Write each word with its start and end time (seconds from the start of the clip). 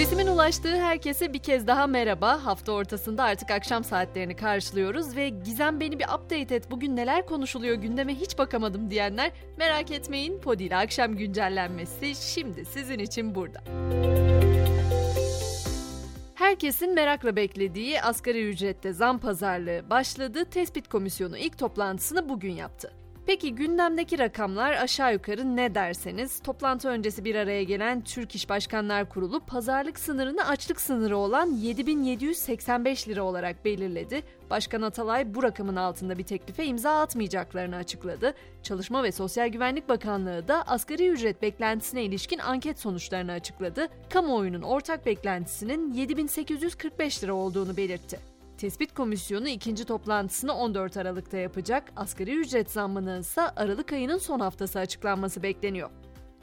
Sesimin 0.00 0.26
ulaştığı 0.26 0.76
herkese 0.76 1.32
bir 1.32 1.38
kez 1.38 1.66
daha 1.66 1.86
merhaba. 1.86 2.44
Hafta 2.44 2.72
ortasında 2.72 3.24
artık 3.24 3.50
akşam 3.50 3.84
saatlerini 3.84 4.36
karşılıyoruz 4.36 5.16
ve 5.16 5.28
Gizem 5.28 5.80
beni 5.80 5.98
bir 5.98 6.04
update 6.04 6.54
et 6.54 6.70
bugün 6.70 6.96
neler 6.96 7.26
konuşuluyor 7.26 7.74
gündeme 7.74 8.14
hiç 8.14 8.38
bakamadım 8.38 8.90
diyenler 8.90 9.32
merak 9.56 9.90
etmeyin 9.90 10.40
Podi 10.40 10.64
ile 10.64 10.76
akşam 10.76 11.16
güncellenmesi 11.16 12.32
şimdi 12.34 12.64
sizin 12.64 12.98
için 12.98 13.34
burada. 13.34 13.60
Herkesin 16.34 16.94
merakla 16.94 17.36
beklediği 17.36 18.02
asgari 18.02 18.48
ücrette 18.48 18.92
zam 18.92 19.18
pazarlığı 19.18 19.90
başladı. 19.90 20.44
Tespit 20.44 20.88
Komisyonu 20.88 21.38
ilk 21.38 21.58
toplantısını 21.58 22.28
bugün 22.28 22.52
yaptı. 22.52 22.99
Peki 23.30 23.54
gündemdeki 23.54 24.18
rakamlar 24.18 24.72
aşağı 24.72 25.12
yukarı 25.12 25.56
ne 25.56 25.74
derseniz 25.74 26.40
toplantı 26.40 26.88
öncesi 26.88 27.24
bir 27.24 27.34
araya 27.34 27.62
gelen 27.62 28.00
Türk 28.00 28.34
İş 28.34 28.48
Başkanlar 28.48 29.08
Kurulu 29.08 29.40
pazarlık 29.40 29.98
sınırını 29.98 30.48
açlık 30.48 30.80
sınırı 30.80 31.16
olan 31.16 31.46
7785 31.46 33.08
lira 33.08 33.22
olarak 33.22 33.64
belirledi. 33.64 34.22
Başkan 34.50 34.82
Atalay 34.82 35.34
bu 35.34 35.42
rakamın 35.42 35.76
altında 35.76 36.18
bir 36.18 36.22
teklife 36.22 36.64
imza 36.64 37.00
atmayacaklarını 37.00 37.76
açıkladı. 37.76 38.34
Çalışma 38.62 39.02
ve 39.02 39.12
Sosyal 39.12 39.48
Güvenlik 39.48 39.88
Bakanlığı 39.88 40.48
da 40.48 40.62
asgari 40.62 41.08
ücret 41.08 41.42
beklentisine 41.42 42.04
ilişkin 42.04 42.38
anket 42.38 42.78
sonuçlarını 42.78 43.32
açıkladı. 43.32 43.88
Kamuoyunun 44.12 44.62
ortak 44.62 45.06
beklentisinin 45.06 45.92
7845 45.92 47.24
lira 47.24 47.34
olduğunu 47.34 47.76
belirtti. 47.76 48.29
Tespit 48.60 48.94
Komisyonu 48.94 49.48
ikinci 49.48 49.84
toplantısını 49.84 50.54
14 50.54 50.96
Aralık'ta 50.96 51.36
yapacak. 51.36 51.92
Asgari 51.96 52.36
ücret 52.36 52.70
zammının 52.70 53.20
ise 53.20 53.42
Aralık 53.42 53.92
ayının 53.92 54.18
son 54.18 54.40
haftası 54.40 54.78
açıklanması 54.78 55.42
bekleniyor. 55.42 55.90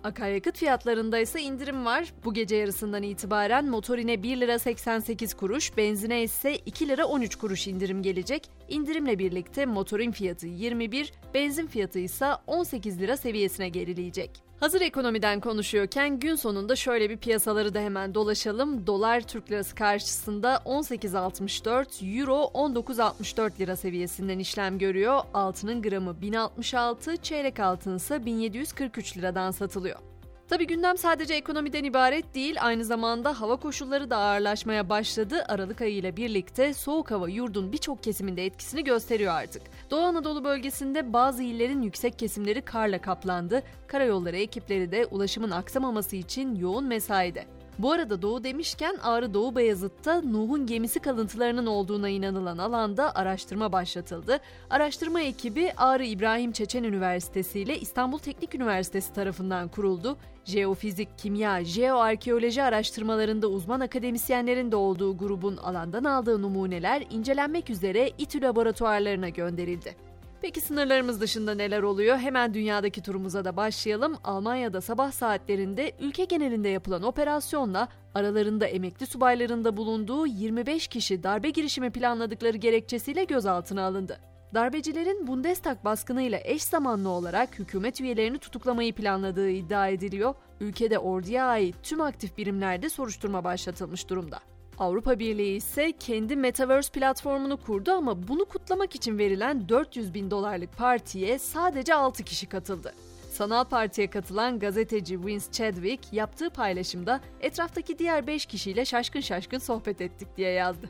Akaryakıt 0.03 0.57
fiyatlarında 0.57 1.19
ise 1.19 1.41
indirim 1.41 1.85
var. 1.85 2.13
Bu 2.25 2.33
gece 2.33 2.55
yarısından 2.55 3.03
itibaren 3.03 3.65
motorine 3.65 4.23
1 4.23 4.39
lira 4.39 4.59
88 4.59 5.33
kuruş, 5.33 5.77
benzine 5.77 6.23
ise 6.23 6.55
2 6.55 6.87
lira 6.87 7.05
13 7.05 7.35
kuruş 7.35 7.67
indirim 7.67 8.01
gelecek. 8.01 8.49
İndirimle 8.69 9.19
birlikte 9.19 9.65
motorin 9.65 10.11
fiyatı 10.11 10.47
21, 10.47 11.13
benzin 11.33 11.67
fiyatı 11.67 11.99
ise 11.99 12.27
18 12.47 12.99
lira 12.99 13.17
seviyesine 13.17 13.69
gerileyecek. 13.69 14.46
Hazır 14.59 14.81
ekonomiden 14.81 15.39
konuşuyorken 15.39 16.19
gün 16.19 16.35
sonunda 16.35 16.75
şöyle 16.75 17.09
bir 17.09 17.17
piyasaları 17.17 17.73
da 17.73 17.79
hemen 17.79 18.15
dolaşalım. 18.15 18.87
Dolar 18.87 19.21
Türk 19.21 19.51
lirası 19.51 19.75
karşısında 19.75 20.55
18.64, 20.65 22.19
Euro 22.19 22.51
19.64 22.53 23.59
lira 23.59 23.75
seviyesinden 23.75 24.39
işlem 24.39 24.77
görüyor. 24.77 25.21
Altının 25.33 25.81
gramı 25.81 26.21
1066, 26.21 27.17
çeyrek 27.17 27.59
altın 27.59 27.95
ise 27.95 28.25
1743 28.25 29.17
liradan 29.17 29.51
satılıyor. 29.51 29.99
Tabi 30.49 30.67
gündem 30.67 30.97
sadece 30.97 31.33
ekonomiden 31.33 31.83
ibaret 31.83 32.35
değil, 32.35 32.55
aynı 32.61 32.85
zamanda 32.85 33.41
hava 33.41 33.55
koşulları 33.55 34.09
da 34.09 34.17
ağırlaşmaya 34.17 34.89
başladı. 34.89 35.45
Aralık 35.47 35.81
ayı 35.81 35.93
ile 35.93 36.17
birlikte 36.17 36.73
soğuk 36.73 37.11
hava 37.11 37.29
yurdun 37.29 37.71
birçok 37.71 38.03
kesiminde 38.03 38.45
etkisini 38.45 38.83
gösteriyor 38.83 39.33
artık. 39.33 39.61
Doğu 39.91 39.99
Anadolu 40.01 40.43
bölgesinde 40.43 41.13
bazı 41.13 41.43
illerin 41.43 41.81
yüksek 41.81 42.19
kesimleri 42.19 42.61
karla 42.61 43.01
kaplandı. 43.01 43.63
Karayolları 43.87 44.37
ekipleri 44.37 44.91
de 44.91 45.05
ulaşımın 45.05 45.51
aksamaması 45.51 46.15
için 46.15 46.55
yoğun 46.55 46.85
mesaide. 46.85 47.45
Bu 47.79 47.91
arada 47.91 48.21
Doğu 48.21 48.43
demişken 48.43 48.95
Ağrı 49.03 49.33
Doğu 49.33 49.55
Beyazıt'ta 49.55 50.21
Nuh'un 50.21 50.65
gemisi 50.65 50.99
kalıntılarının 50.99 51.65
olduğuna 51.65 52.09
inanılan 52.09 52.57
alanda 52.57 53.15
araştırma 53.15 53.71
başlatıldı. 53.71 54.39
Araştırma 54.69 55.21
ekibi 55.21 55.71
Ağrı 55.77 56.05
İbrahim 56.05 56.51
Çeçen 56.51 56.83
Üniversitesi 56.83 57.59
ile 57.59 57.79
İstanbul 57.79 58.17
Teknik 58.17 58.55
Üniversitesi 58.55 59.13
tarafından 59.13 59.67
kuruldu. 59.67 60.17
Jeofizik, 60.45 61.17
kimya, 61.17 61.65
jeoarkeoloji 61.65 62.63
araştırmalarında 62.63 63.47
uzman 63.47 63.79
akademisyenlerin 63.79 64.71
de 64.71 64.75
olduğu 64.75 65.17
grubun 65.17 65.57
alandan 65.57 66.03
aldığı 66.03 66.41
numuneler 66.41 67.03
incelenmek 67.09 67.69
üzere 67.69 68.11
İTÜ 68.17 68.41
laboratuvarlarına 68.41 69.29
gönderildi. 69.29 70.06
Peki 70.41 70.61
sınırlarımız 70.61 71.21
dışında 71.21 71.55
neler 71.55 71.83
oluyor? 71.83 72.17
Hemen 72.17 72.53
dünyadaki 72.53 73.01
turumuza 73.01 73.45
da 73.45 73.57
başlayalım. 73.57 74.15
Almanya'da 74.23 74.81
sabah 74.81 75.11
saatlerinde 75.11 75.91
ülke 75.99 76.25
genelinde 76.25 76.69
yapılan 76.69 77.03
operasyonla 77.03 77.87
aralarında 78.15 78.65
emekli 78.65 79.05
subayların 79.05 79.63
da 79.63 79.77
bulunduğu 79.77 80.27
25 80.27 80.87
kişi 80.87 81.23
darbe 81.23 81.49
girişimi 81.49 81.89
planladıkları 81.89 82.57
gerekçesiyle 82.57 83.23
gözaltına 83.23 83.85
alındı. 83.85 84.19
Darbecilerin 84.53 85.27
Bundestag 85.27 85.83
baskınıyla 85.85 86.39
eş 86.43 86.63
zamanlı 86.63 87.09
olarak 87.09 87.59
hükümet 87.59 88.01
üyelerini 88.01 88.37
tutuklamayı 88.37 88.93
planladığı 88.93 89.49
iddia 89.49 89.87
ediliyor. 89.87 90.35
Ülkede 90.59 90.99
orduya 90.99 91.45
ait 91.45 91.75
tüm 91.83 92.01
aktif 92.01 92.37
birimlerde 92.37 92.89
soruşturma 92.89 93.43
başlatılmış 93.43 94.09
durumda. 94.09 94.39
Avrupa 94.79 95.19
Birliği 95.19 95.55
ise 95.55 95.91
kendi 95.99 96.35
Metaverse 96.35 96.91
platformunu 96.91 97.57
kurdu 97.57 97.91
ama 97.91 98.27
bunu 98.27 98.45
kutlamak 98.45 98.95
için 98.95 99.17
verilen 99.17 99.69
400 99.69 100.13
bin 100.13 100.31
dolarlık 100.31 100.77
partiye 100.77 101.39
sadece 101.39 101.93
6 101.95 102.23
kişi 102.23 102.47
katıldı. 102.47 102.93
Sanal 103.31 103.63
partiye 103.63 104.09
katılan 104.09 104.59
gazeteci 104.59 105.25
Vince 105.25 105.51
Chadwick 105.51 106.13
yaptığı 106.13 106.49
paylaşımda 106.49 107.21
etraftaki 107.41 107.99
diğer 107.99 108.27
5 108.27 108.45
kişiyle 108.45 108.85
şaşkın 108.85 109.21
şaşkın 109.21 109.57
sohbet 109.57 110.01
ettik 110.01 110.27
diye 110.37 110.51
yazdı. 110.51 110.89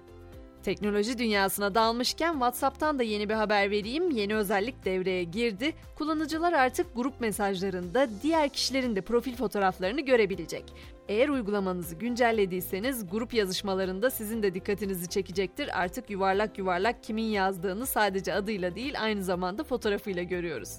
Teknoloji 0.63 1.17
dünyasına 1.17 1.75
dalmışken 1.75 2.31
WhatsApp'tan 2.31 2.99
da 2.99 3.03
yeni 3.03 3.29
bir 3.29 3.33
haber 3.33 3.71
vereyim. 3.71 4.11
Yeni 4.11 4.35
özellik 4.35 4.85
devreye 4.85 5.23
girdi. 5.23 5.73
Kullanıcılar 5.95 6.53
artık 6.53 6.95
grup 6.95 7.21
mesajlarında 7.21 8.09
diğer 8.23 8.49
kişilerin 8.49 8.95
de 8.95 9.01
profil 9.01 9.35
fotoğraflarını 9.35 10.01
görebilecek. 10.01 10.63
Eğer 11.07 11.29
uygulamanızı 11.29 11.95
güncellediyseniz 11.95 13.09
grup 13.09 13.33
yazışmalarında 13.33 14.09
sizin 14.09 14.43
de 14.43 14.53
dikkatinizi 14.53 15.09
çekecektir. 15.09 15.81
Artık 15.81 16.09
yuvarlak 16.09 16.57
yuvarlak 16.57 17.03
kimin 17.03 17.23
yazdığını 17.23 17.85
sadece 17.85 18.33
adıyla 18.33 18.75
değil 18.75 19.01
aynı 19.01 19.23
zamanda 19.23 19.63
fotoğrafıyla 19.63 20.23
görüyoruz. 20.23 20.77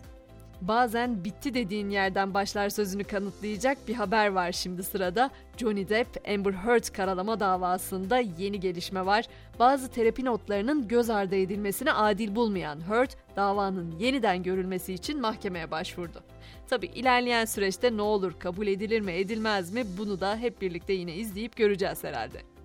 Bazen 0.61 1.25
bitti 1.25 1.55
dediğin 1.55 1.91
yerden 1.91 2.35
başlar 2.35 2.69
sözünü 2.69 3.05
kanıtlayacak 3.05 3.89
bir 3.89 3.95
haber 3.95 4.29
var 4.29 4.53
şimdi 4.53 4.83
sırada. 4.83 5.31
Johnny 5.57 5.89
Depp 5.89 6.29
Amber 6.29 6.53
Heard 6.53 6.85
karalama 6.85 7.41
davasında 7.41 8.19
yeni 8.19 8.61
gelişme 8.61 9.07
var. 9.07 9.25
Bazı 9.59 9.89
terapi 9.89 10.25
notlarının 10.25 10.89
göz 10.89 11.11
ardı 11.11 11.37
edilmesini 11.37 11.93
adil 11.93 12.35
bulmayan 12.35 12.89
Heard, 12.89 13.11
davanın 13.37 13.99
yeniden 13.99 14.43
görülmesi 14.43 14.95
için 14.95 15.21
mahkemeye 15.21 15.71
başvurdu. 15.71 16.23
Tabi 16.69 16.87
ilerleyen 16.87 17.45
süreçte 17.45 17.97
ne 17.97 18.03
olur, 18.03 18.33
kabul 18.39 18.67
edilir 18.67 19.01
mi, 19.01 19.13
edilmez 19.13 19.73
mi 19.73 19.85
bunu 19.99 20.21
da 20.21 20.37
hep 20.37 20.61
birlikte 20.61 20.93
yine 20.93 21.15
izleyip 21.15 21.57
göreceğiz 21.57 22.05
herhalde. 22.05 22.58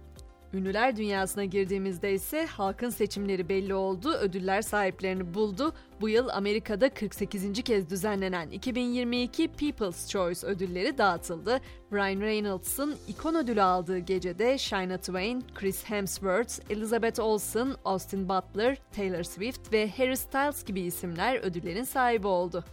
Ünlüler 0.54 0.96
dünyasına 0.96 1.46
girdiğimizde 1.46 2.14
ise 2.14 2.46
halkın 2.46 2.90
seçimleri 2.90 3.50
belli 3.50 3.74
oldu, 3.74 4.14
ödüller 4.14 4.62
sahiplerini 4.62 5.34
buldu. 5.34 5.74
Bu 6.02 6.10
yıl 6.10 6.30
Amerika'da 6.30 6.94
48. 6.94 7.64
kez 7.64 7.90
düzenlenen 7.90 8.50
2022 8.50 9.48
People's 9.48 10.10
Choice 10.10 10.48
ödülleri 10.48 10.98
dağıtıldı. 10.98 11.60
Ryan 11.94 12.22
Reynolds'ın 12.22 12.96
ikon 13.08 13.36
ödülü 13.36 13.62
aldığı 13.62 13.98
gecede 14.00 14.58
Shania 14.58 14.98
Twain, 14.98 15.44
Chris 15.56 15.84
Hemsworth, 15.84 16.72
Elizabeth 16.72 17.20
Olsen, 17.20 17.76
Austin 17.86 18.30
Butler, 18.30 18.78
Taylor 18.96 19.24
Swift 19.24 19.74
ve 19.74 19.90
Harry 19.90 20.18
Styles 20.18 20.64
gibi 20.64 20.82
isimler 20.82 21.40
ödüllerin 21.40 21.84
sahibi 21.84 22.28
oldu. 22.28 22.64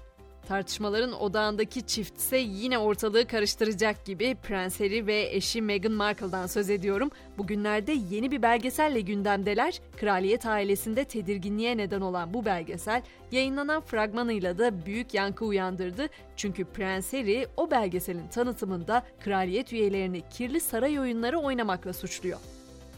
Tartışmaların 0.50 1.21
odağındaki 1.21 1.87
çift 1.87 2.19
ise 2.19 2.37
yine 2.37 2.78
ortalığı 2.78 3.27
karıştıracak 3.27 4.05
gibi 4.05 4.37
Prens 4.43 4.81
Harry 4.81 5.06
ve 5.06 5.28
eşi 5.33 5.62
Meghan 5.62 5.93
Markle'dan 5.93 6.47
söz 6.47 6.71
ediyorum. 6.71 7.11
Bugünlerde 7.38 7.97
yeni 8.11 8.31
bir 8.31 8.43
belgeselle 8.43 9.00
gündemdeler. 9.00 9.81
Kraliyet 9.97 10.47
ailesinde 10.47 11.05
tedirginliğe 11.05 11.77
neden 11.77 12.00
olan 12.00 12.34
bu 12.34 12.44
belgesel 12.44 13.03
yayınlanan 13.33 13.81
fragmanıyla 13.81 14.59
da 14.59 14.87
büyük 14.87 15.15
yankı 15.15 15.44
uyandırdı. 15.44 16.06
Çünkü 16.37 16.65
Prens 16.65 17.12
Harry 17.12 17.47
o 17.56 17.71
belgeselin 17.71 18.28
tanıtımında 18.28 19.03
kraliyet 19.21 19.72
üyelerini 19.72 20.22
kirli 20.30 20.60
saray 20.60 20.98
oyunları 20.98 21.39
oynamakla 21.39 21.92
suçluyor. 21.92 22.39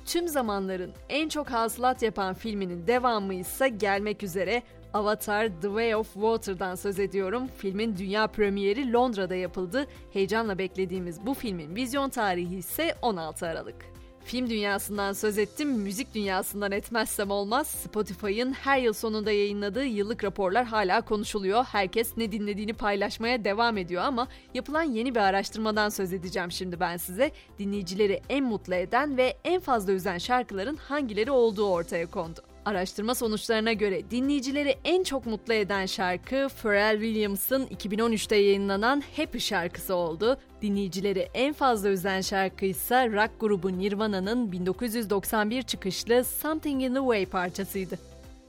Tüm 0.06 0.28
zamanların 0.28 0.92
en 1.08 1.28
çok 1.28 1.50
hasılat 1.50 2.02
yapan 2.02 2.34
filminin 2.34 2.86
devamı 2.86 3.34
ise 3.34 3.68
gelmek 3.68 4.22
üzere 4.22 4.62
Avatar 4.94 5.48
The 5.48 5.68
Way 5.68 5.94
of 5.94 6.12
Water'dan 6.12 6.74
söz 6.74 6.98
ediyorum. 6.98 7.48
Filmin 7.56 7.96
dünya 7.96 8.26
premieri 8.26 8.92
Londra'da 8.92 9.34
yapıldı. 9.34 9.86
Heyecanla 10.12 10.58
beklediğimiz 10.58 11.26
bu 11.26 11.34
filmin 11.34 11.74
vizyon 11.74 12.08
tarihi 12.10 12.56
ise 12.56 12.94
16 13.02 13.46
Aralık. 13.46 14.01
Film 14.24 14.50
dünyasından 14.50 15.12
söz 15.12 15.38
ettim, 15.38 15.68
müzik 15.68 16.14
dünyasından 16.14 16.72
etmezsem 16.72 17.30
olmaz. 17.30 17.66
Spotify'ın 17.66 18.52
her 18.52 18.78
yıl 18.78 18.92
sonunda 18.92 19.32
yayınladığı 19.32 19.84
yıllık 19.84 20.24
raporlar 20.24 20.64
hala 20.64 21.00
konuşuluyor. 21.00 21.64
Herkes 21.64 22.16
ne 22.16 22.32
dinlediğini 22.32 22.72
paylaşmaya 22.72 23.44
devam 23.44 23.78
ediyor 23.78 24.02
ama 24.02 24.28
yapılan 24.54 24.82
yeni 24.82 25.14
bir 25.14 25.20
araştırmadan 25.20 25.88
söz 25.88 26.12
edeceğim 26.12 26.52
şimdi 26.52 26.80
ben 26.80 26.96
size. 26.96 27.30
Dinleyicileri 27.58 28.20
en 28.28 28.44
mutlu 28.44 28.74
eden 28.74 29.16
ve 29.16 29.36
en 29.44 29.60
fazla 29.60 29.92
üzen 29.92 30.18
şarkıların 30.18 30.76
hangileri 30.76 31.30
olduğu 31.30 31.66
ortaya 31.66 32.06
kondu. 32.06 32.51
Araştırma 32.64 33.14
sonuçlarına 33.14 33.72
göre 33.72 34.10
dinleyicileri 34.10 34.74
en 34.84 35.02
çok 35.02 35.26
mutlu 35.26 35.54
eden 35.54 35.86
şarkı 35.86 36.48
Pharrell 36.62 37.00
Williams'ın 37.00 37.66
2013'te 37.66 38.36
yayınlanan 38.36 39.02
Happy 39.16 39.38
şarkısı 39.38 39.94
oldu. 39.94 40.36
Dinleyicileri 40.62 41.28
en 41.34 41.52
fazla 41.52 41.88
üzen 41.88 42.20
şarkı 42.20 42.64
ise 42.66 43.12
rock 43.12 43.30
grubu 43.40 43.78
Nirvana'nın 43.78 44.52
1991 44.52 45.62
çıkışlı 45.62 46.24
Something 46.24 46.82
in 46.82 46.94
the 46.94 47.00
Way 47.00 47.26
parçasıydı. 47.26 47.98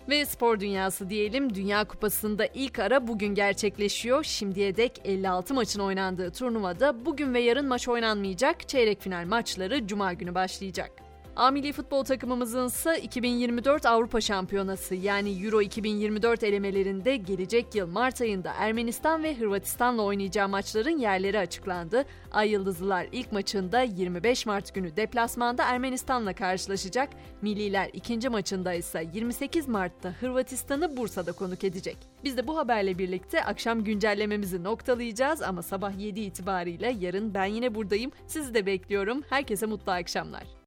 Ve 0.09 0.25
spor 0.25 0.59
dünyası 0.59 1.09
diyelim 1.09 1.55
Dünya 1.55 1.83
Kupası'nda 1.83 2.45
ilk 2.45 2.79
ara 2.79 3.07
bugün 3.07 3.35
gerçekleşiyor. 3.35 4.23
Şimdiye 4.23 4.75
dek 4.75 5.01
56 5.03 5.53
maçın 5.53 5.79
oynandığı 5.79 6.31
turnuvada 6.31 7.05
bugün 7.05 7.33
ve 7.33 7.39
yarın 7.39 7.65
maç 7.65 7.87
oynanmayacak. 7.87 8.69
Çeyrek 8.69 9.01
final 9.01 9.25
maçları 9.25 9.87
cuma 9.87 10.13
günü 10.13 10.35
başlayacak. 10.35 11.02
A 11.35 11.51
milli 11.51 11.73
futbol 11.73 12.03
takımımızın 12.03 12.67
ise 12.67 13.01
2024 13.01 13.85
Avrupa 13.85 14.21
Şampiyonası 14.21 14.95
yani 14.95 15.45
Euro 15.45 15.61
2024 15.61 16.43
elemelerinde 16.43 17.17
gelecek 17.17 17.75
yıl 17.75 17.87
Mart 17.87 18.21
ayında 18.21 18.53
Ermenistan 18.53 19.23
ve 19.23 19.35
Hırvatistan'la 19.37 20.01
oynayacağı 20.01 20.49
maçların 20.49 20.97
yerleri 20.97 21.39
açıklandı. 21.39 22.05
Ay 22.31 22.49
Yıldızlılar 22.49 23.07
ilk 23.11 23.31
maçında 23.31 23.81
25 23.81 24.45
Mart 24.45 24.75
günü 24.75 24.95
deplasmanda 24.95 25.63
Ermenistan'la 25.63 26.33
karşılaşacak. 26.33 27.09
Milliler 27.41 27.89
ikinci 27.93 28.29
maçında 28.29 28.73
ise 28.73 29.09
28 29.13 29.67
Mart'ta 29.67 30.09
Hırvatistan'ı 30.19 30.97
Bursa'da 30.97 31.31
konuk 31.31 31.63
edecek. 31.63 31.97
Biz 32.23 32.37
de 32.37 32.47
bu 32.47 32.57
haberle 32.57 32.97
birlikte 32.97 33.43
akşam 33.43 33.83
güncellememizi 33.83 34.63
noktalayacağız 34.63 35.41
ama 35.41 35.61
sabah 35.61 35.99
7 35.99 36.19
itibariyle 36.19 36.95
yarın 36.99 37.33
ben 37.33 37.45
yine 37.45 37.75
buradayım. 37.75 38.11
Sizi 38.27 38.53
de 38.53 38.65
bekliyorum. 38.65 39.21
Herkese 39.29 39.65
mutlu 39.65 39.91
akşamlar. 39.91 40.43